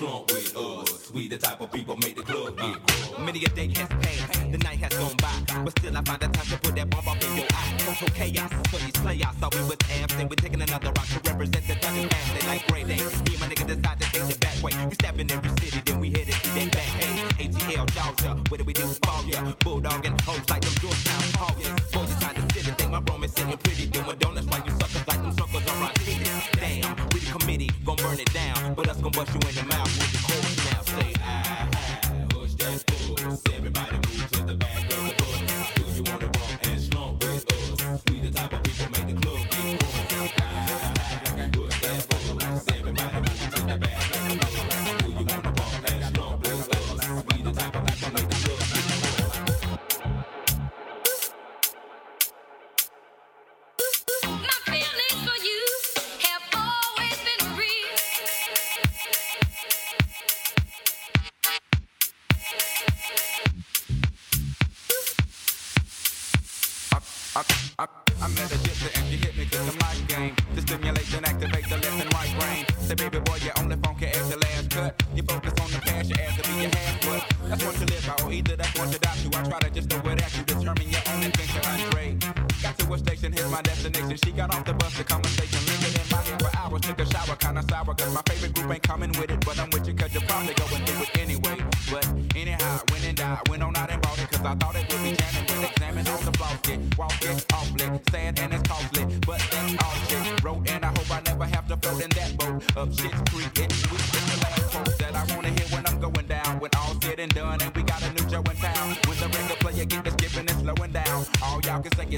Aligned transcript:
With 0.00 0.56
us. 0.56 1.12
We 1.12 1.28
the 1.28 1.36
type 1.36 1.60
of 1.60 1.70
people 1.70 1.94
make 1.98 2.16
the 2.16 2.22
club 2.22 2.56
get 2.56 3.12
grown. 3.12 3.26
Many 3.26 3.44
a 3.44 3.48
day 3.50 3.68
has 3.68 3.86
passed, 3.86 4.50
the 4.50 4.56
night 4.56 4.78
has 4.78 4.94
gone 4.94 5.14
by, 5.20 5.62
but 5.62 5.78
still 5.78 5.94
I 5.94 6.00
find 6.00 6.20
the 6.22 6.28
time 6.28 6.46
to 6.46 6.56
put 6.56 6.74
that 6.74 6.88
bomb 6.88 7.06
up 7.06 7.22
in 7.22 7.36
your 7.36 7.44
eye. 7.52 7.70
Chaos 8.14 8.49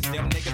Them 0.02 0.28
niggas 0.30 0.51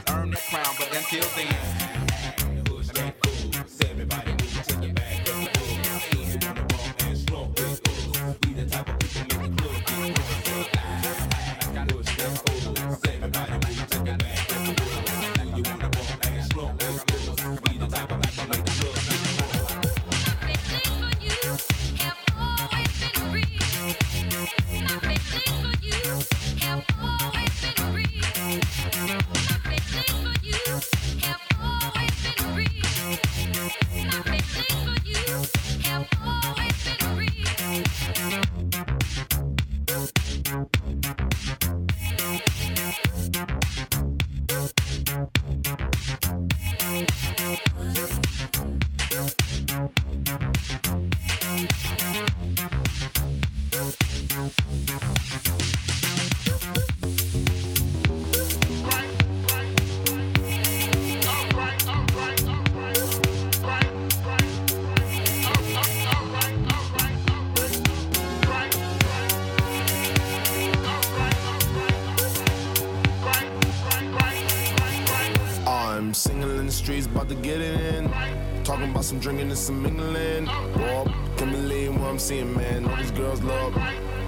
some 79.08 79.18
drinking 79.18 79.48
and 79.48 79.56
some 79.56 79.82
mingling. 79.82 80.44
Walk, 80.44 81.08
can 81.38 81.50
believe 81.50 81.98
what 81.98 82.10
I'm 82.10 82.18
seeing, 82.18 82.54
man. 82.54 82.84
All 82.84 82.96
these 82.96 83.10
girls 83.10 83.40
look, 83.40 83.74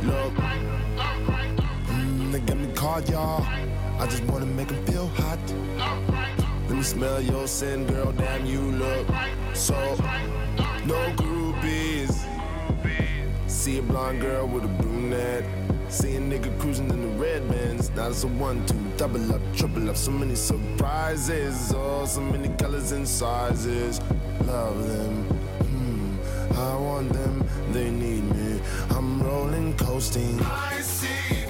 look. 0.04 0.32
Mm, 1.86 2.32
they 2.32 2.40
got 2.40 2.56
me 2.56 2.72
caught, 2.72 3.06
y'all. 3.10 3.44
I 3.98 4.06
just 4.06 4.24
wanna 4.24 4.46
make 4.46 4.68
them 4.68 4.82
feel 4.86 5.06
hot. 5.08 5.38
Let 6.68 6.78
me 6.78 6.82
smell 6.82 7.20
your 7.20 7.46
sin, 7.46 7.86
girl. 7.86 8.10
Damn, 8.12 8.46
you 8.46 8.60
look 8.60 9.06
so. 9.52 9.74
No 10.86 11.12
groupies. 11.20 12.16
See 13.48 13.76
a 13.76 13.82
blonde 13.82 14.22
girl 14.22 14.46
with 14.46 14.64
a 14.64 14.68
brunette. 14.68 15.44
See 15.90 16.14
a 16.14 16.20
nigga 16.20 16.56
cruising 16.60 16.88
in 16.88 17.00
the 17.02 17.08
red 17.20 17.48
bands. 17.50 17.90
Now 17.90 18.10
it's 18.10 18.22
a 18.22 18.28
one, 18.28 18.64
two, 18.64 18.76
double 18.96 19.34
up, 19.34 19.40
triple 19.56 19.90
up. 19.90 19.96
So 19.96 20.12
many 20.12 20.36
surprises. 20.36 21.74
Oh, 21.74 22.06
so 22.06 22.20
many 22.20 22.48
colors 22.56 22.92
and 22.92 23.06
sizes. 23.06 24.00
Love 24.46 24.86
them. 24.86 25.24
Hmm, 25.66 26.54
I 26.56 26.76
want 26.76 27.12
them. 27.12 27.44
They 27.72 27.90
need 27.90 28.22
me. 28.22 28.60
I'm 28.90 29.20
rolling 29.20 29.76
coasting. 29.76 30.40
I 30.42 30.80
see. 30.80 31.49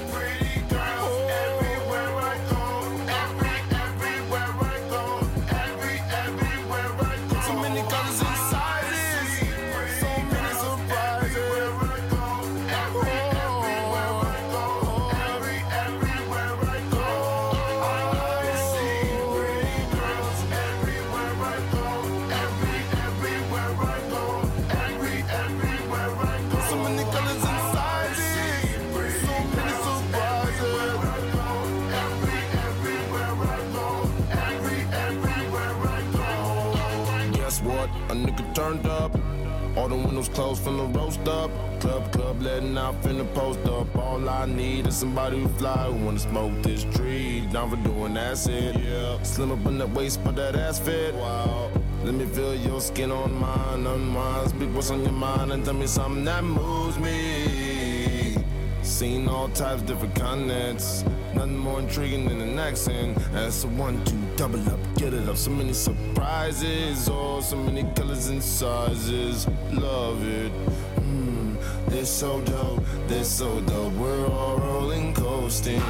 The 40.21 40.55
from 40.55 40.77
the 40.77 40.99
roast 40.99 41.27
up. 41.27 41.51
Club, 41.81 42.13
club, 42.13 42.43
letting 42.43 42.77
out 42.77 43.03
from 43.03 43.17
the 43.17 43.25
post 43.25 43.61
up. 43.61 43.97
All 43.97 44.29
I 44.29 44.45
need 44.45 44.87
is 44.87 44.97
somebody 44.97 45.41
who 45.41 45.49
fly 45.49 45.87
who 45.87 46.05
wanna 46.05 46.19
smoke 46.19 46.53
this 46.63 46.85
tree. 46.85 47.49
Down 47.51 47.71
for 47.71 47.77
doing 47.77 48.19
acid. 48.19 48.79
Yeah. 48.85 49.23
Slim 49.23 49.51
up 49.51 49.65
in 49.67 49.79
that 49.79 49.89
waist, 49.91 50.23
but 50.23 50.37
that 50.37 50.57
ass 50.57 50.79
fit. 50.79 51.15
Wow. 51.15 51.71
Let 52.05 52.15
me 52.15 52.27
feel 52.27 52.55
your 52.55 52.83
skin 52.83 53.11
on 53.11 53.35
mine, 53.35 53.87
unwind. 53.87 54.51
Speak 54.51 54.69
what's 54.75 54.91
on 54.91 55.03
your 55.05 55.13
mind 55.13 55.53
and 55.53 55.65
tell 55.65 55.73
me 55.73 55.87
something 55.87 56.25
that 56.27 56.45
moves 56.45 56.99
me. 56.99 58.37
Seen 58.83 59.27
all 59.27 59.49
types, 59.49 59.81
different 59.83 60.15
continents. 60.15 61.03
Nothing 61.35 61.57
more 61.57 61.79
intriguing 61.81 62.29
than 62.29 62.43
an 62.43 62.59
accent. 62.59 63.17
That's 63.33 63.65
a 63.65 63.69
one, 63.69 64.05
two, 64.05 64.20
double 64.41 64.71
up, 64.71 64.81
get 64.97 65.13
it 65.13 65.29
up. 65.29 65.37
So 65.37 65.51
many 65.51 65.75
surprises, 65.75 67.11
oh, 67.13 67.43
so 67.43 67.57
many 67.57 67.85
colors 67.95 68.29
and 68.29 68.43
sizes. 68.43 69.47
Love 69.71 70.27
it. 70.27 70.51
Mm, 70.97 71.59
they're 71.89 72.07
so 72.07 72.41
dope, 72.41 72.83
they're 73.07 73.23
so 73.23 73.61
dope. 73.61 73.93
We're 73.93 74.27
all 74.29 74.57
rolling, 74.57 75.13
coasting. 75.13 75.83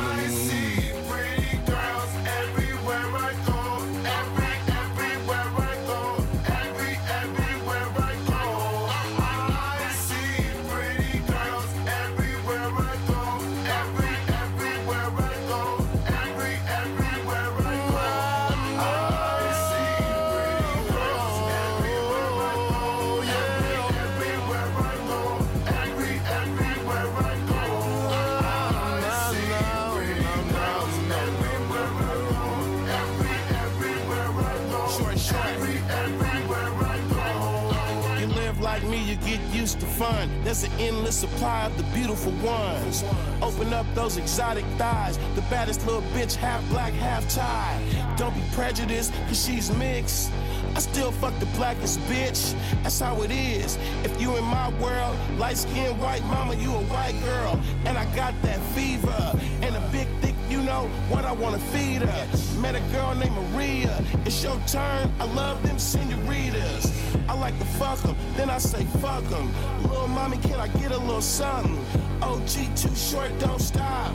You 39.75 39.81
to 39.81 39.87
fun. 39.87 40.29
There's 40.45 40.62
an 40.62 40.73
endless 40.79 41.17
supply 41.17 41.67
of 41.67 41.77
the 41.77 41.83
beautiful 41.95 42.33
ones. 42.33 43.05
Open 43.43 43.73
up 43.73 43.87
those 43.95 44.17
exotic 44.17 44.65
thighs. 44.79 45.19
The 45.35 45.43
baddest 45.43 45.85
little 45.87 46.03
bitch, 46.12 46.35
half 46.35 46.67
black, 46.69 46.93
half 46.95 47.29
Thai. 47.35 47.81
Don't 48.17 48.35
be 48.35 48.43
prejudiced, 48.53 49.12
cause 49.27 49.45
she's 49.45 49.71
mixed. 49.77 50.31
I 50.75 50.81
still 50.81 51.11
fuck 51.12 51.39
the 51.41 51.47
blackest 51.57 51.99
bitch. 52.00 52.55
That's 52.83 53.00
how 53.00 53.23
it 53.23 53.31
is. 53.31 53.77
If 54.05 54.21
you 54.21 54.37
in 54.37 54.45
my 54.45 54.71
world, 54.81 55.17
light 55.39 55.57
skinned 55.57 56.00
white 56.00 56.25
mama, 56.25 56.55
you 56.55 56.71
a 56.73 56.83
white 56.85 57.21
girl. 57.25 57.61
And 57.85 57.99
I 57.99 58.05
got 58.15 58.35
that 58.43 58.61
fever. 58.75 59.39
And 59.62 59.77
a 59.77 59.81
big 59.93 60.09
thick, 60.21 60.35
you 60.49 60.62
know 60.62 60.89
what 61.09 61.25
I 61.25 61.33
wanna 61.33 61.59
feed 61.59 62.03
her. 62.03 62.61
Met 62.61 62.75
a 62.75 62.81
girl 62.93 63.15
named 63.15 63.37
Maria. 63.53 64.03
It's 64.25 64.43
your 64.43 64.59
turn. 64.67 65.12
I 65.19 65.25
love 65.35 65.62
them 65.62 65.79
senoritas. 65.79 67.00
Like 67.40 67.59
to 67.59 67.64
fuck 67.64 67.99
them, 68.00 68.16
then 68.37 68.50
I 68.50 68.59
say 68.59 68.85
fuck 69.00 69.25
them. 69.25 69.50
Little 69.85 70.09
mommy, 70.09 70.37
can 70.37 70.61
I 70.61 70.68
get 70.68 70.92
a 70.92 70.99
little 70.99 71.23
something? 71.23 71.78
OG 72.20 72.76
too 72.76 72.94
short, 72.94 73.30
don't 73.38 73.59
stop. 73.59 74.12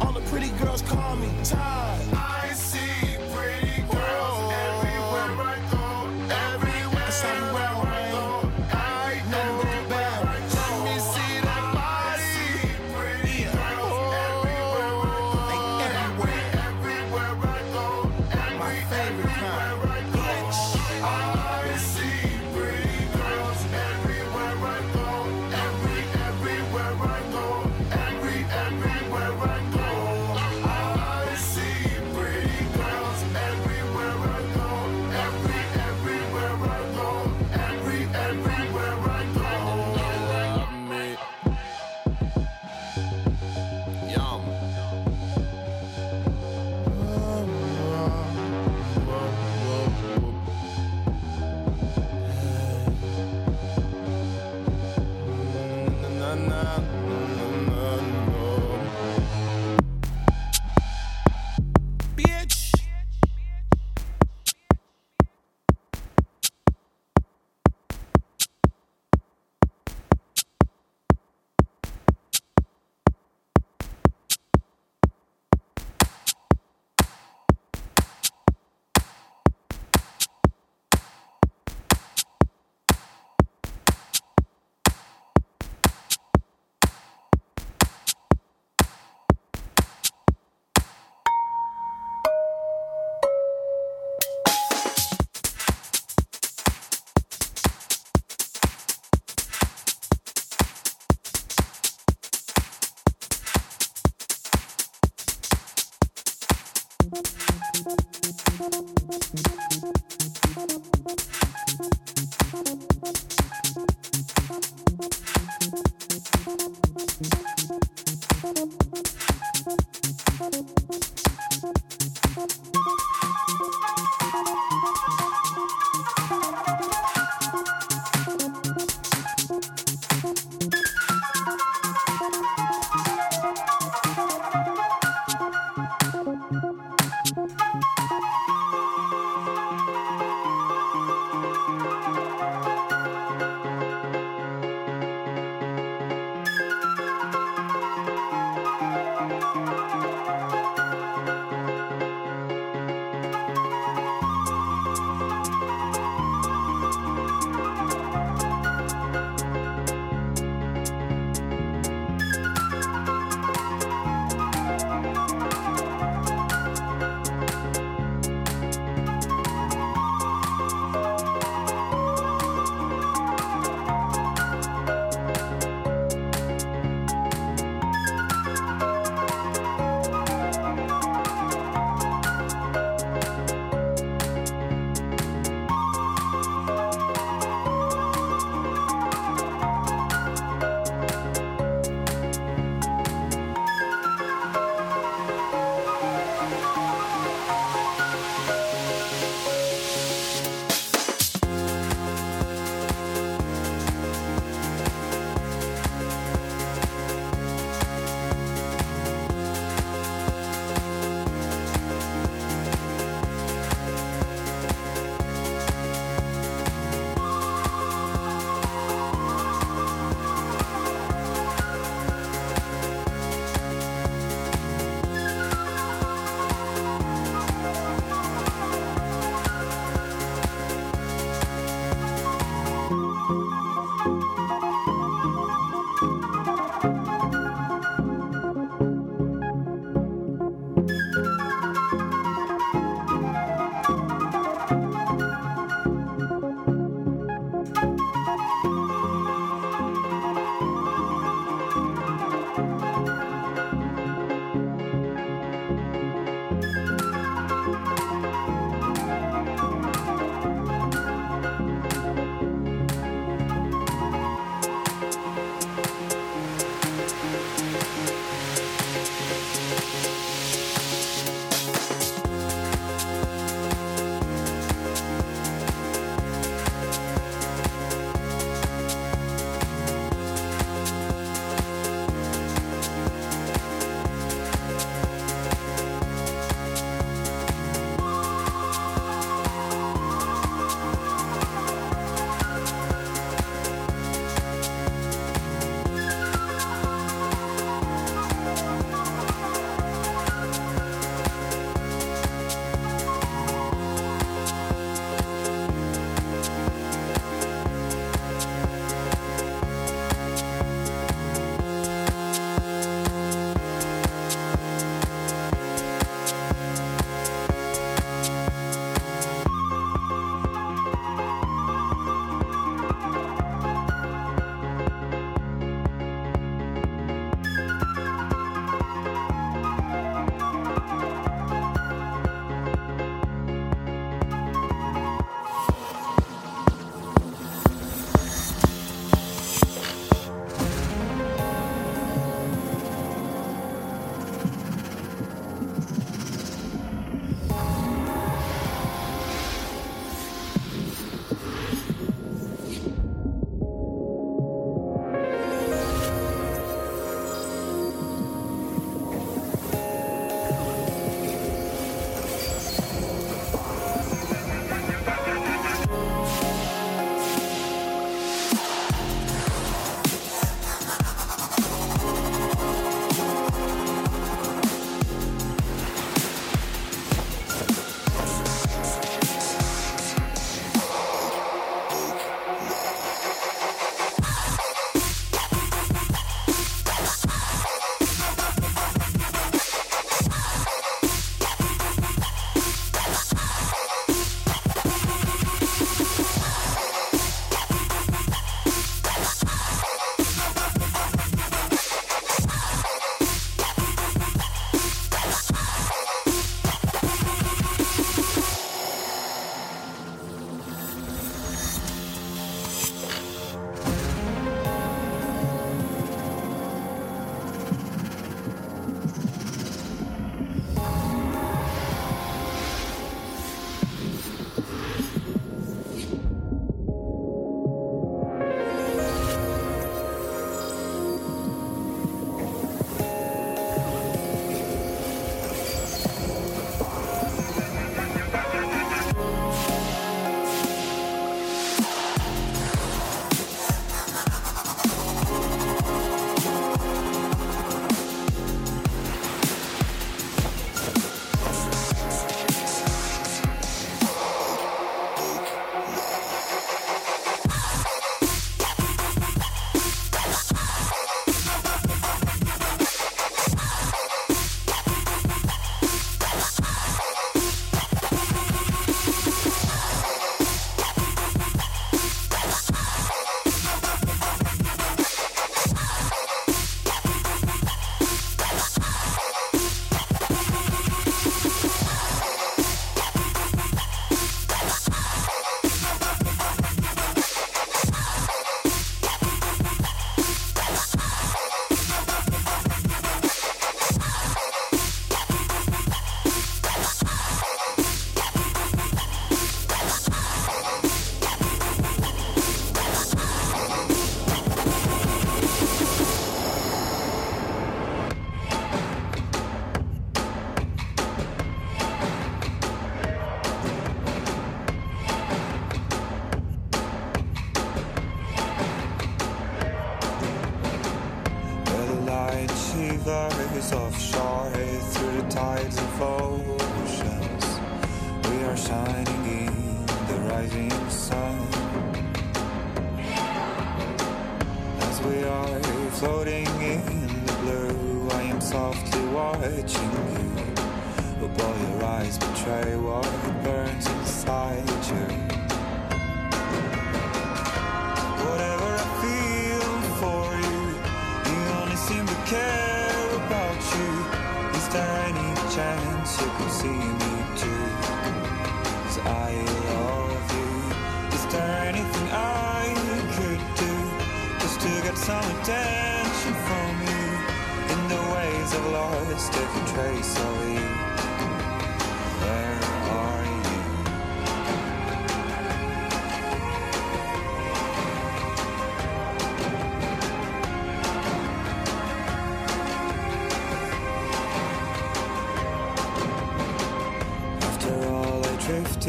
All 0.00 0.12
the 0.12 0.20
pretty 0.30 0.50
girls 0.62 0.82
call 0.82 1.16
me 1.16 1.28
Todd. 1.42 2.07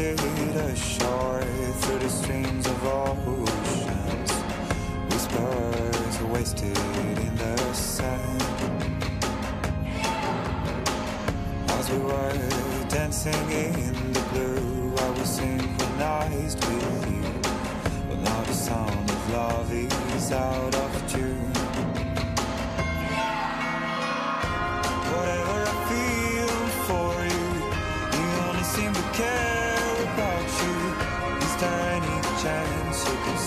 drifted 0.00 0.56
ashore 0.56 1.42
through 1.80 1.98
the 1.98 2.08
streams 2.08 2.66
of 2.66 2.86
oceans. 2.86 4.32
Whispers 5.12 6.22
wasted 6.22 6.78
in 6.78 7.36
the 7.36 7.74
sand. 7.74 8.42
As 11.68 11.90
we 11.90 11.98
were 11.98 12.88
dancing 12.88 13.50
in 13.50 13.99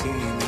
see 0.04 0.43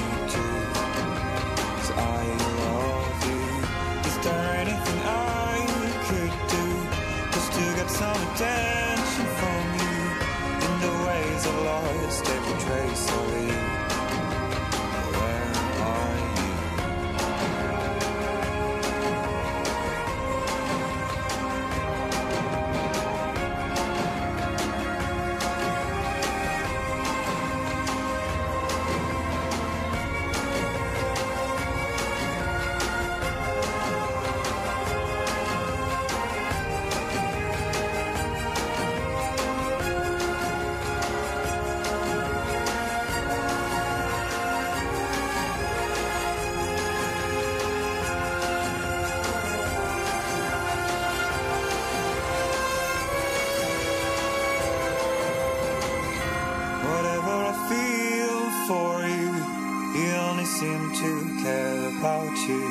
seem 60.59 60.93
to 60.93 61.43
care 61.43 61.89
about 61.97 62.31
you. 62.47 62.63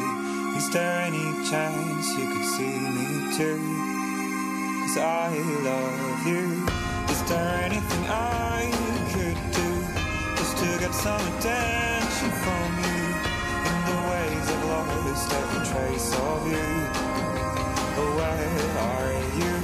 Is 0.56 0.70
there 0.70 1.00
any 1.02 1.26
chance 1.50 2.16
you 2.16 2.26
could 2.32 2.48
see 2.56 2.78
me 2.96 3.08
too? 3.36 3.60
Cause 4.80 4.96
I 4.96 5.28
love 5.68 6.26
you. 6.26 6.64
Is 7.12 7.20
there 7.28 7.60
anything 7.68 8.04
I 8.08 8.72
could 9.12 9.38
do 9.60 9.70
just 10.38 10.56
to 10.62 10.68
get 10.80 10.94
some 10.94 11.20
attention 11.36 12.30
from 12.44 12.68
you? 12.86 13.02
In 13.68 13.76
the 13.90 13.98
ways 14.08 14.46
of 14.54 14.60
love, 14.72 15.06
is 15.12 15.22
there 15.28 15.48
a 15.52 15.66
trace 15.68 16.10
of 16.30 16.40
you. 16.54 16.68
But 17.96 18.08
where 18.16 18.64
are 18.88 19.12
you? 19.40 19.63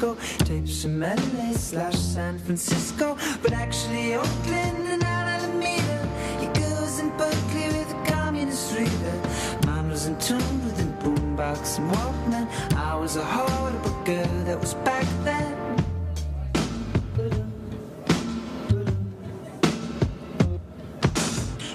Disco, 0.00 0.16
tapes 0.44 0.82
from 0.82 1.00
LA 1.00 1.52
slash 1.52 1.96
San 1.96 2.38
Francisco, 2.38 3.16
but 3.42 3.52
actually 3.52 4.14
Oakland 4.14 4.88
and 4.88 5.02
Alameda. 5.02 6.08
Your 6.40 6.52
girls 6.54 7.00
in 7.00 7.10
Berkeley 7.16 7.66
with 7.66 7.92
a 7.92 8.10
communist 8.10 8.76
reader. 8.76 9.16
Mine 9.66 9.90
was 9.90 10.06
in 10.06 10.18
tune 10.18 10.64
with 10.64 10.80
a 10.80 10.86
boombox 11.02 11.78
and 11.78 11.90
Walkman. 11.92 12.48
I 12.76 12.96
was 12.96 13.16
a 13.16 13.24
horrible 13.24 14.04
girl 14.04 14.44
that 14.44 14.58
was 14.58 14.74
back 14.74 15.06
then. 15.24 15.56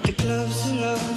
The 0.03 0.11
gloves 0.17 0.71
are 0.71 1.14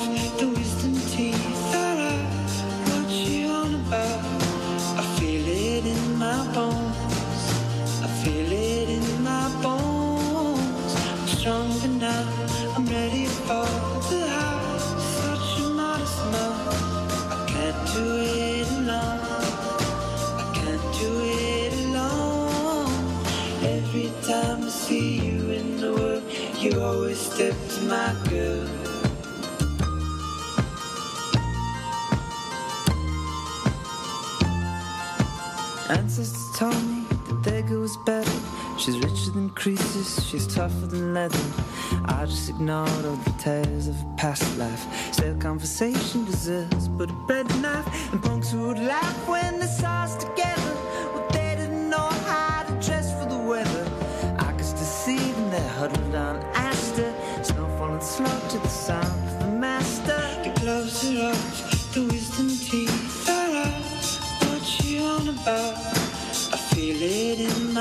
my 27.88 28.14
girl. 28.28 28.68
Ancestors 35.88 36.58
told 36.58 36.74
me 36.84 37.06
that 37.44 37.66
girl 37.66 37.80
was 37.80 37.96
better. 38.04 38.30
She's 38.78 38.98
richer 38.98 39.30
than 39.30 39.48
Croesus, 39.50 40.22
she's 40.28 40.46
tougher 40.46 40.86
than 40.86 41.14
leather. 41.14 41.38
I 42.04 42.26
just 42.26 42.50
ignored 42.50 42.90
all 43.06 43.16
the 43.16 43.34
tales 43.38 43.88
of 43.88 43.96
a 44.02 44.14
past 44.18 44.58
life. 44.58 45.14
Stale 45.14 45.38
conversation 45.38 46.26
deserves 46.26 46.88
but 46.88 47.08
a 47.10 47.14
bread 47.26 47.48
knife. 47.62 47.88
And 48.12 48.22
punks 48.22 48.52
would 48.52 48.78
laugh 48.78 49.28
when 49.28 49.60
they 49.60 49.66
saw 49.66 50.02
us 50.02 50.16
together. 50.16 50.67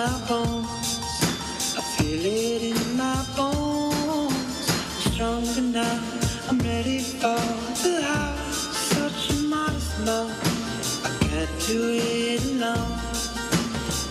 I 0.09 1.81
feel 1.97 2.25
it 2.25 2.61
in 2.63 2.97
my 2.97 3.25
bones. 3.35 4.69
I'm 4.69 5.11
stronger 5.11 5.61
now. 5.61 6.01
I'm 6.47 6.59
ready 6.59 6.99
for 6.99 7.35
the 7.83 8.01
house. 8.03 8.77
Such 8.95 9.31
a 9.31 9.41
modest 9.43 9.99
mouth. 10.05 11.05
I 11.05 11.27
can't 11.27 11.67
do 11.67 11.89
it 11.91 12.41
alone. 12.45 12.99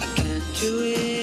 I 0.02 0.06
can't 0.16 0.44
do 0.60 0.82
it 0.82 1.15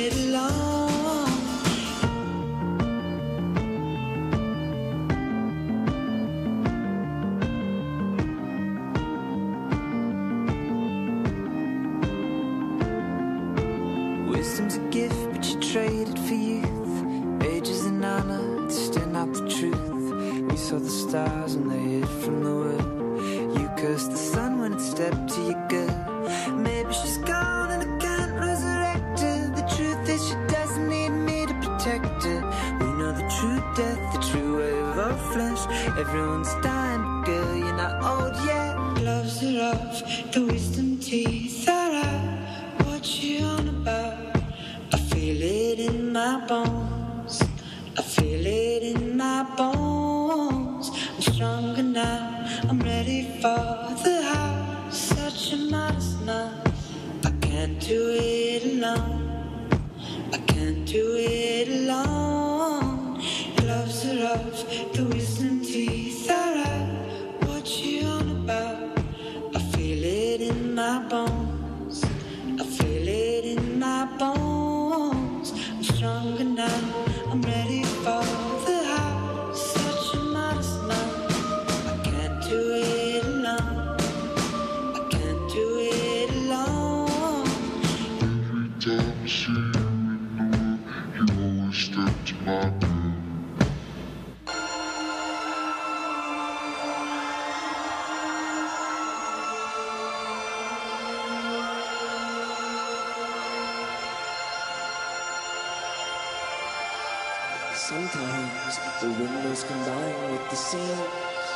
Sometimes 107.76 108.80
the 109.02 109.10
windows 109.10 109.64
combine 109.64 110.32
with 110.32 110.50
the 110.52 110.56
scenes 110.56 111.48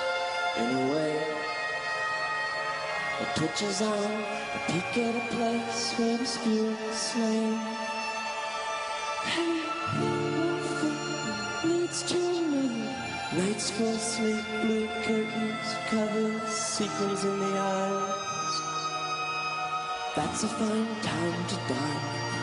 in 0.58 0.76
a 0.76 0.94
way 0.94 1.22
that 3.20 3.36
twitches 3.36 3.84
on 3.84 4.12
a 4.56 4.60
peek 4.68 4.98
at 4.98 5.16
a 5.16 5.36
place 5.36 5.94
where 5.94 6.18
the 6.18 6.26
spirit's 6.26 6.98
slain. 6.98 7.60
Hey, 9.26 9.62
thing 11.62 11.70
leads 11.70 12.02
to 12.02 12.18
another. 12.18 12.96
Waits 13.38 13.70
for 13.70 13.94
sleep, 13.94 14.44
blue 14.62 14.88
curtains, 15.04 15.76
covers, 15.88 16.50
sequins 16.52 17.24
in 17.26 17.40
the 17.40 17.60
eyes. 17.60 18.62
That's 20.16 20.44
a 20.44 20.48
fine 20.48 20.96
time 21.04 21.48
to 21.48 21.56
dine. 21.70 22.37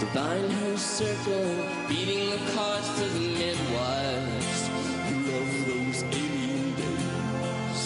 Divine 0.00 0.50
her 0.50 0.76
circle, 0.76 1.56
beating 1.88 2.30
the 2.30 2.38
cards 2.52 2.88
to 2.98 3.04
the 3.08 3.28
midwives 3.38 4.68
who 5.06 5.14
love 5.30 5.52
those 5.68 6.02
alien 6.02 6.74
days, 6.74 7.80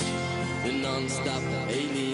the 0.64 0.73
non-stop 0.83 1.42
alien 1.68 2.08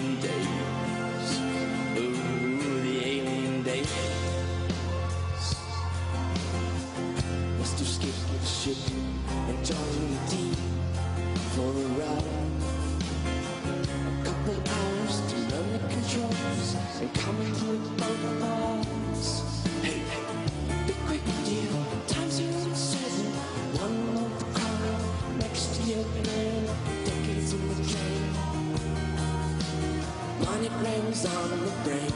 on 31.25 31.49
the 31.49 31.71
brain. 31.83 32.13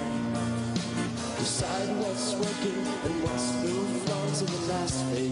Decide 1.38 1.90
what's 2.00 2.34
working 2.34 2.86
and 3.06 3.24
what's 3.24 3.54
moved 3.64 4.10
on 4.12 4.32
to 4.34 4.46
the 4.46 4.74
last 4.74 5.06
phase. 5.08 5.29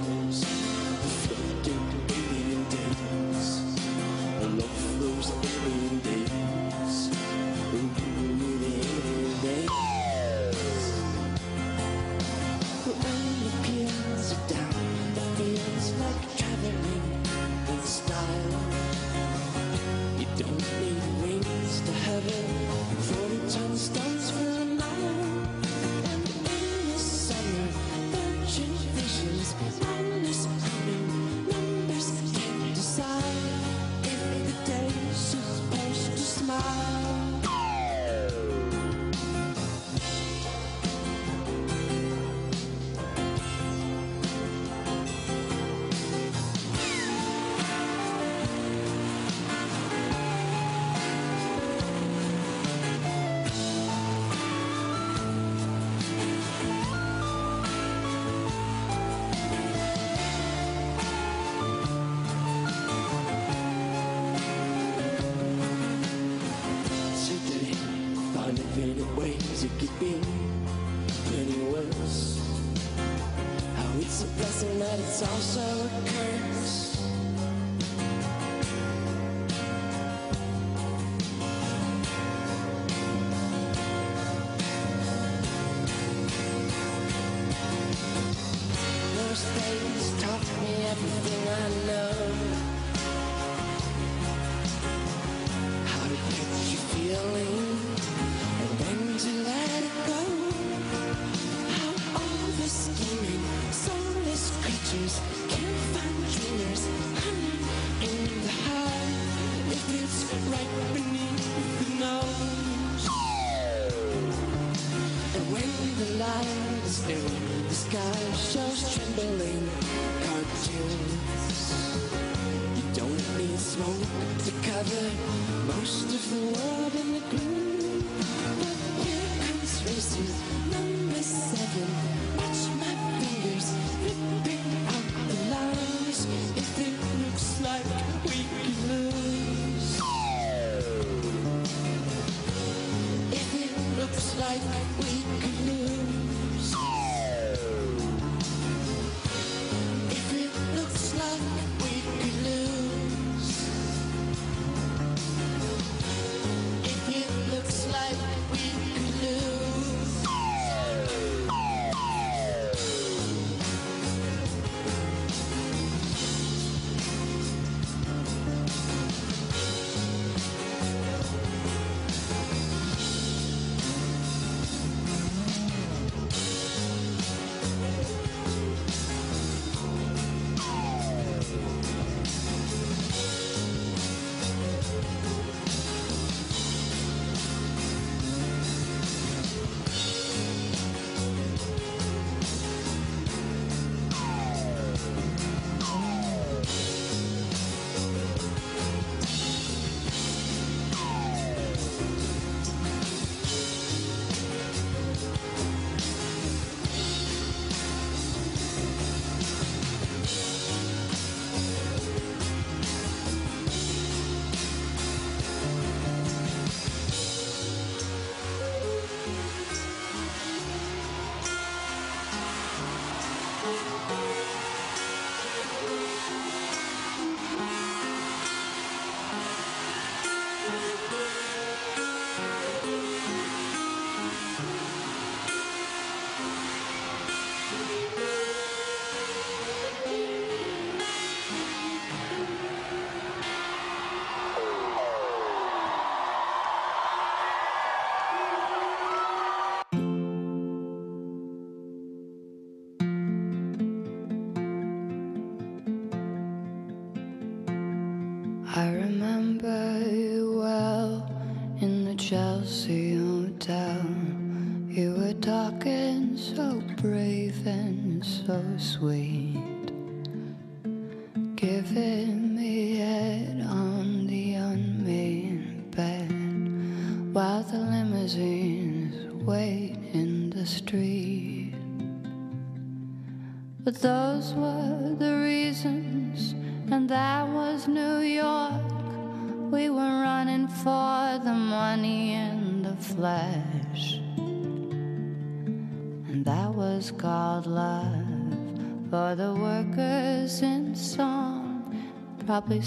night 144.55 144.63
we 144.99 145.71
live. 145.71 145.86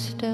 Probably 0.09 0.30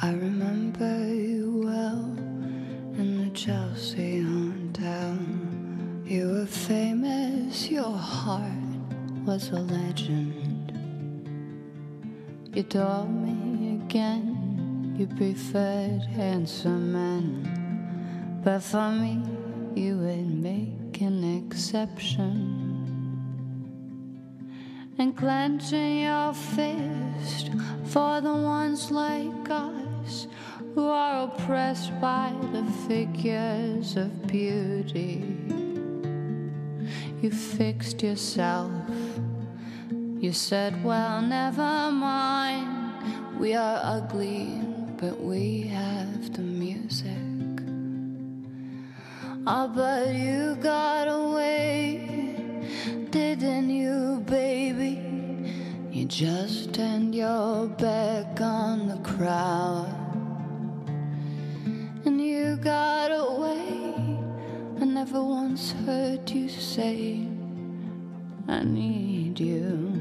I 0.00 0.10
remember 0.12 1.06
you 1.06 1.62
well 1.64 2.04
in 2.98 3.24
the 3.24 3.30
Chelsea 3.30 4.22
hotel. 4.22 5.18
You 6.04 6.28
were 6.28 6.46
famous, 6.46 7.68
your 7.70 7.92
heart 7.92 8.42
was 9.26 9.50
a 9.50 9.60
legend. 9.60 10.72
You 12.54 12.62
told 12.62 13.10
me 13.10 13.82
again 13.84 14.96
you 14.98 15.06
preferred 15.06 16.02
handsome 16.02 16.92
men, 16.92 18.40
but 18.42 18.60
for 18.60 18.90
me 18.90 19.22
you 19.74 19.98
would 19.98 20.26
make 20.26 21.00
an 21.00 21.22
exception. 21.38 22.68
And 24.98 25.16
clenching 25.16 26.02
your 26.02 26.32
fist 26.34 27.50
for 27.84 28.20
the 28.20 28.34
ones 28.34 28.90
like 28.90 29.50
us 29.50 29.81
who 30.74 30.88
are 30.88 31.24
oppressed 31.24 31.98
by 32.00 32.32
the 32.52 32.64
figures 32.88 33.96
of 33.96 34.26
beauty. 34.26 35.24
You 37.20 37.30
fixed 37.30 38.02
yourself. 38.02 38.72
You 40.18 40.32
said, 40.32 40.82
Well, 40.84 41.22
never 41.22 41.90
mind. 41.90 43.38
We 43.38 43.54
are 43.54 43.80
ugly, 43.82 44.60
but 44.96 45.20
we 45.20 45.62
have 45.62 46.32
the 46.32 46.42
music. 46.42 47.08
Oh, 49.44 49.68
but 49.74 50.14
you 50.14 50.56
got 50.62 51.08
away, 51.08 52.38
didn't 53.10 53.70
you, 53.70 54.22
baby? 54.24 55.12
You 55.90 56.04
just 56.06 56.72
turned 56.72 57.14
your 57.14 57.66
back 57.66 58.40
on 58.40 58.88
the 58.88 58.98
crowd. 58.98 59.91
Got 62.62 63.10
away. 63.10 63.92
I 64.80 64.84
never 64.84 65.20
once 65.20 65.72
heard 65.84 66.30
you 66.30 66.48
say, 66.48 67.26
I 68.46 68.62
need 68.62 69.40
you. 69.40 69.92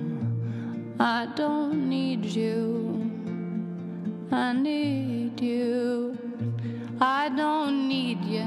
I 1.00 1.28
don't 1.36 1.90
need 1.90 2.24
you. 2.24 3.10
I 4.32 4.54
need 4.54 5.42
you. 5.42 6.16
I 7.00 7.30
don't 7.30 7.88
need 7.88 8.24
you. 8.26 8.46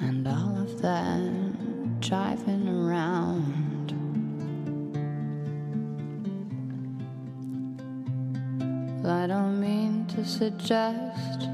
And 0.00 0.26
all 0.26 0.60
of 0.60 0.82
that 0.82 2.00
driving 2.00 2.68
around. 2.68 3.92
I 9.06 9.28
don't 9.28 9.60
mean 9.60 10.04
to 10.06 10.24
suggest 10.24 11.48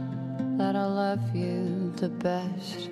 that 0.62 0.76
I 0.76 0.86
love 0.86 1.34
you 1.34 1.92
the 1.96 2.08
best. 2.08 2.88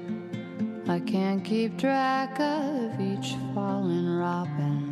I 0.89 0.99
can't 0.99 1.45
keep 1.45 1.79
track 1.79 2.41
of 2.41 3.01
each 3.01 3.37
fallen 3.55 4.19
robin. 4.19 4.83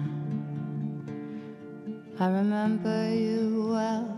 I 2.21 2.29
remember 2.29 3.13
you 3.13 3.71
well 3.73 4.09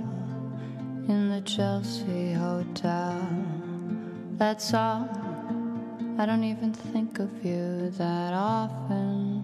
in 1.09 1.31
the 1.31 1.41
Chelsea 1.41 2.35
Hotel. 2.35 3.17
That's 4.37 4.75
all. 4.75 5.09
I 6.19 6.27
don't 6.27 6.45
even 6.45 6.75
think 6.75 7.19
of 7.19 7.33
you 7.43 7.89
that 7.97 8.35
often. 8.35 9.40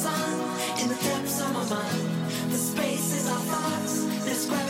sun 0.00 0.80
in 0.80 0.88
the 0.88 0.94
depths 0.94 1.40
of 1.42 1.52
my 1.52 1.64
mind. 1.76 2.52
The 2.52 2.56
spaces 2.56 3.28
our 3.28 3.42
thoughts, 3.52 4.04
this. 4.24 4.69